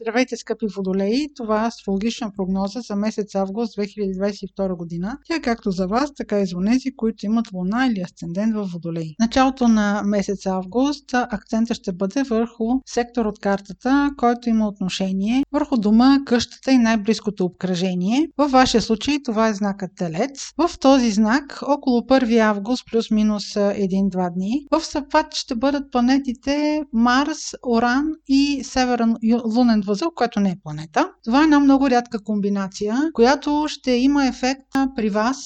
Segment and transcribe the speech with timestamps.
[0.00, 1.26] Здравейте, скъпи водолеи!
[1.36, 5.18] Това е астрологична прогноза за месец август 2022 година.
[5.26, 8.68] Тя е както за вас, така и за тези, които имат луна или асцендент в
[8.72, 9.14] водолей.
[9.20, 15.76] Началото на месец август акцента ще бъде върху сектор от картата, който има отношение върху
[15.76, 18.28] дома, къщата и най-близкото обкръжение.
[18.36, 20.52] Във вашия случай това е знакът Телец.
[20.56, 27.54] В този знак около 1 август плюс-минус 1-2 дни в съпад ще бъдат планетите Марс,
[27.66, 29.14] Оран и Северен
[29.56, 31.10] лунен възъл, което не е планета.
[31.24, 34.60] Това е една много рядка комбинация, която ще има ефект
[34.96, 35.36] при вас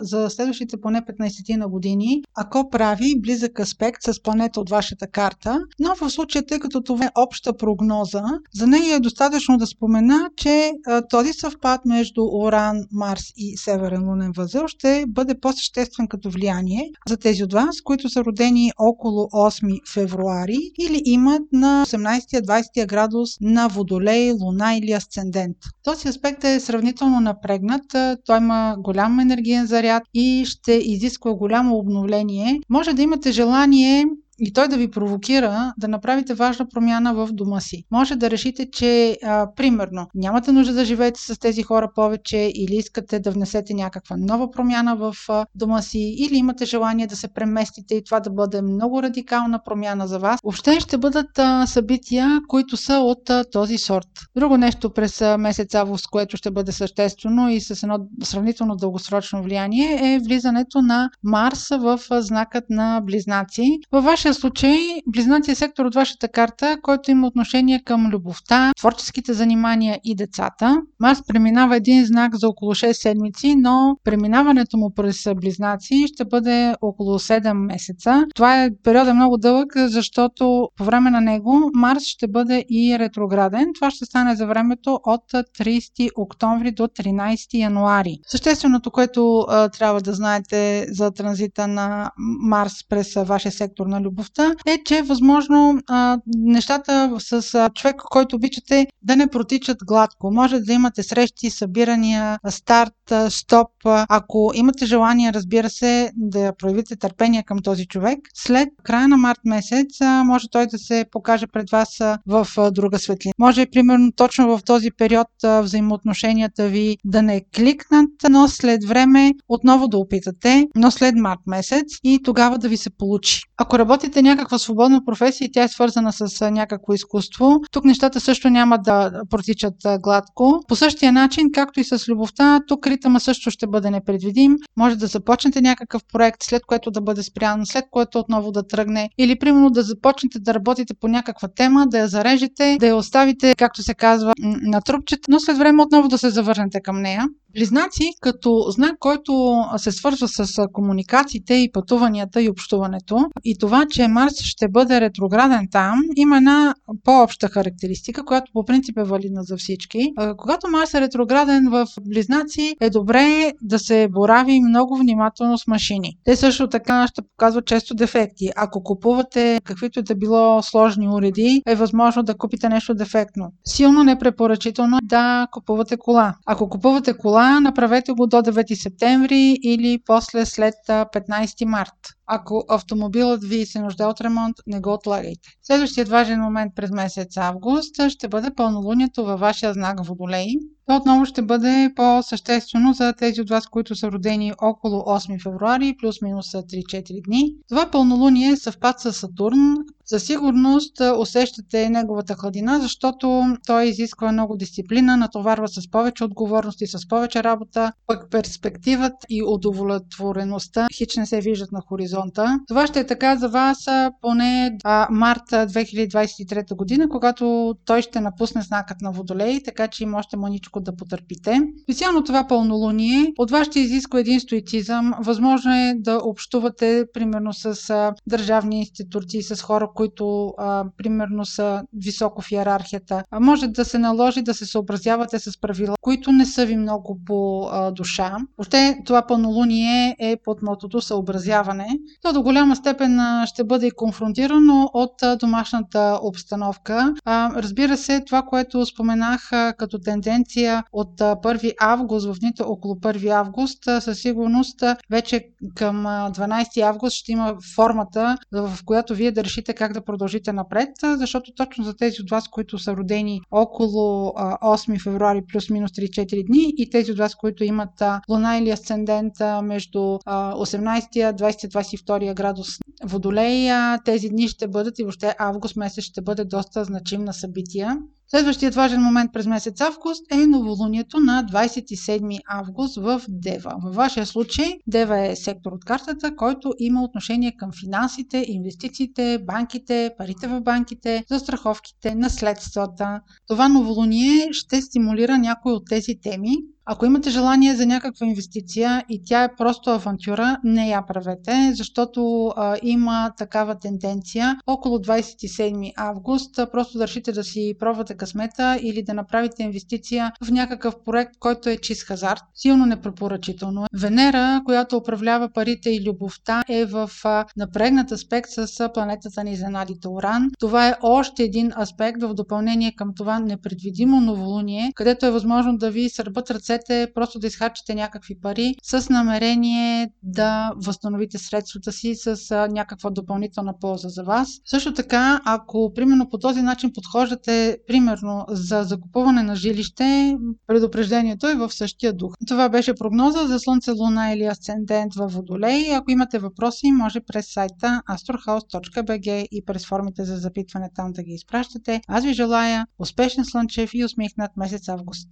[0.00, 5.60] за следващите поне 15 на години, ако прави близък аспект с планета от вашата карта.
[5.80, 8.24] Но в случая, тъй като това е обща прогноза,
[8.54, 10.72] за нея е достатъчно да спомена, че
[11.10, 17.16] този съвпад между Оран, Марс и Северен лунен възъл ще бъде по-съществен като влияние за
[17.16, 23.68] тези от вас, които са родени около 8 февруари или имат на 18-20 градус на
[23.92, 25.56] Водолей, Луна или Асцендент.
[25.84, 27.82] Този аспект е сравнително напрегнат,
[28.26, 32.60] той има голям енергиен заряд и ще изисква голямо обновление.
[32.68, 34.04] Може да имате желание
[34.42, 37.84] и той да ви провокира да направите важна промяна в дома си.
[37.90, 42.74] Може да решите, че а, примерно нямате нужда да живеете с тези хора повече или
[42.74, 47.28] искате да внесете някаква нова промяна в а, дома си или имате желание да се
[47.28, 50.40] преместите и това да бъде много радикална промяна за вас.
[50.44, 54.08] Въобще ще бъдат а, събития, които са от а, този сорт.
[54.36, 59.42] Друго нещо през а, месец август, което ще бъде съществено и с едно сравнително дългосрочно
[59.42, 63.78] влияние е влизането на Марс в а, знакът на Близнаци.
[63.92, 68.72] Във вашия вашия случай близнаци е сектор от вашата карта, който има отношение към любовта,
[68.76, 70.82] творческите занимания и децата.
[71.00, 76.74] Марс преминава един знак за около 6 седмици, но преминаването му през близнаци ще бъде
[76.82, 78.24] около 7 месеца.
[78.34, 82.98] Това е период е много дълъг, защото по време на него Марс ще бъде и
[82.98, 83.66] ретрограден.
[83.74, 88.18] Това ще стане за времето от 30 октомври до 13 януари.
[88.26, 92.10] Същественото, което а, трябва да знаете за транзита на
[92.40, 97.70] Марс през вашия сектор на любов любовта е, че е възможно а, нещата с а,
[97.70, 100.30] човек, който обичате, да не протичат гладко.
[100.30, 103.68] Може да имате срещи, събирания, старт, стоп.
[103.84, 109.40] Ако имате желание, разбира се, да проявите търпение към този човек, след края на март
[109.44, 113.32] месец а, може той да се покаже пред вас а, в а, друга светлина.
[113.38, 119.32] Може, примерно, точно в този период а, взаимоотношенията ви да не кликнат, но след време
[119.48, 123.40] отново да опитате, но след март месец и тогава да ви се получи.
[123.56, 128.20] Ако работите търсите някаква свободна професия и тя е свързана с някакво изкуство, тук нещата
[128.20, 130.60] също няма да протичат гладко.
[130.68, 134.56] По същия начин, както и с любовта, тук ритъма също ще бъде непредвидим.
[134.76, 139.08] Може да започнете някакъв проект, след което да бъде спрян, след което отново да тръгне.
[139.18, 143.54] Или, примерно, да започнете да работите по някаква тема, да я зарежете, да я оставите,
[143.58, 147.28] както се казва, на трупчета, но след време отново да се завърнете към нея.
[147.54, 154.08] Близнаци като знак, който се свързва с комуникациите и пътуванията и общуването и това, че
[154.08, 156.74] Марс ще бъде ретрограден там, има една
[157.04, 160.12] по-обща характеристика, която по принцип е валидна за всички.
[160.36, 166.16] Когато Марс е ретрограден в Близнаци, е добре да се борави много внимателно с машини.
[166.24, 168.50] Те също така ще показват често дефекти.
[168.56, 173.52] Ако купувате каквито и да било сложни уреди, е възможно да купите нещо дефектно.
[173.64, 176.34] Силно непрепоръчително да купувате кола.
[176.46, 181.94] Ако купувате кола, това направете го до 9 септември или после след 15 март.
[182.26, 185.48] Ако автомобилът ви се нужда от ремонт, не го отлагайте.
[185.62, 190.46] Следващият важен момент през месец август ще бъде пълнолунието във вашия знак Водолей.
[190.86, 195.96] То отново ще бъде по-съществено за тези от вас, които са родени около 8 февруари,
[196.00, 197.54] плюс-минус 3-4 дни.
[197.68, 199.76] Това пълнолуние е съвпад с Сатурн.
[200.06, 207.08] За сигурност усещате неговата хладина, защото той изисква много дисциплина, натоварва с повече отговорности, с
[207.08, 212.58] повече работа, пък перспективът и удовлетвореността хич не се виждат на хоризонта.
[212.68, 213.78] Това ще е така за вас
[214.20, 220.18] поне а, март 2023 година, когато той ще напусне знакът на Водолей, така че има
[220.18, 221.60] още маничко да потърпите.
[221.82, 225.14] Специално това пълнолуние от вас ще изисква един стоицизъм.
[225.20, 231.82] Възможно е да общувате примерно с а, държавни институции, с хора, които а, примерно са
[231.96, 233.22] високо в иерархията.
[233.30, 237.18] А може да се наложи да се съобразявате с правила, които не са ви много
[237.26, 238.36] по а, душа.
[238.58, 241.88] Още това пълнолуние е под мотото съобразяване.
[242.22, 247.14] То до голяма степен а, ще бъде и конфронтирано от а, домашната обстановка.
[247.24, 252.62] А, разбира се, това, което споменах а, като тенденция тенденция от 1 август, в дните
[252.62, 259.32] около 1 август, със сигурност вече към 12 август ще има формата, в която вие
[259.32, 263.40] да решите как да продължите напред, защото точно за тези от вас, които са родени
[263.50, 269.32] около 8 февруари плюс-минус 3-4 дни и тези от вас, които имат луна или асцендент
[269.62, 272.68] между 18-20-22 градус
[273.04, 273.70] Водолей,
[274.04, 277.98] тези дни ще бъдат и въобще август месец ще бъде доста значим на събития.
[278.34, 283.74] Следващият важен момент през месец август е новолунието на 27 август в Дева.
[283.84, 290.10] Във вашия случай Дева е сектор от картата, който има отношение към финансите, инвестициите, банките,
[290.18, 293.20] парите в банките, застраховките, наследствата.
[293.48, 296.56] Това новолуние ще стимулира някои от тези теми,
[296.86, 302.46] ако имате желание за някаква инвестиция и тя е просто авантюра, не я правете, защото
[302.56, 309.02] а, има такава тенденция около 27 август просто да решите да си пробвате късмета или
[309.02, 312.42] да направите инвестиция в някакъв проект, който е чист хазарт.
[312.54, 313.86] Силно непрепоръчително.
[313.94, 320.08] Венера, която управлява парите и любовта, е в а, напрегнат аспект с планетата на изненадите
[320.08, 320.50] Уран.
[320.60, 325.90] Това е още един аспект в допълнение към това непредвидимо новолуние, където е възможно да
[325.90, 332.14] ви сърбат ръце ръцете, просто да изхарчите някакви пари с намерение да възстановите средствата си
[332.14, 334.48] с някаква допълнителна полза за вас.
[334.66, 341.54] Също така, ако примерно по този начин подхождате примерно за закупуване на жилище, предупреждението е
[341.54, 342.34] в същия дух.
[342.48, 345.94] Това беше прогноза за Слънце, Луна или Асцендент във Водолей.
[345.94, 351.32] Ако имате въпроси, може през сайта astrohouse.bg и през формите за запитване там да ги
[351.32, 352.00] изпращате.
[352.08, 355.28] Аз ви желая успешен слънчев и усмихнат месец август.